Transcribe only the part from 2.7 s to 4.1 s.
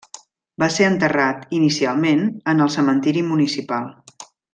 cementiri municipal.